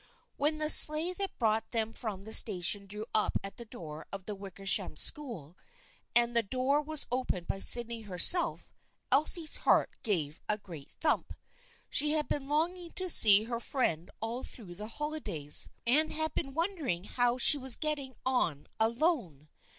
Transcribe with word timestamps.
When 0.35 0.57
the 0.57 0.71
sleigh 0.71 1.13
that 1.13 1.37
brought 1.37 1.69
them 1.69 1.93
from 1.93 2.23
the 2.23 2.33
station 2.33 2.87
drew 2.87 3.05
up 3.13 3.37
at 3.43 3.57
the 3.57 3.65
door 3.65 4.07
of 4.11 4.25
the 4.25 4.33
Wickersham 4.33 4.97
School, 4.97 5.55
and 6.15 6.35
the 6.35 6.41
door 6.41 6.81
was 6.81 7.05
opened 7.11 7.45
by 7.47 7.59
Sydney 7.59 8.01
herself, 8.01 8.71
Elsie's 9.11 9.57
heart 9.57 9.91
gave 10.01 10.41
a 10.49 10.57
great 10.57 10.89
thump. 10.89 11.33
She 11.87 12.13
had 12.13 12.27
been 12.27 12.47
longing 12.49 12.89
to 12.93 13.11
see 13.11 13.43
her 13.43 13.59
friend 13.59 14.09
all 14.21 14.43
through 14.43 14.73
the 14.73 14.87
holidays 14.97 15.69
and 15.85 16.11
had 16.11 16.33
been 16.33 16.55
wondering 16.55 17.03
how 17.03 17.37
she 17.37 17.59
was 17.59 17.75
getting 17.75 18.15
on 18.25 18.65
alone. 18.79 19.49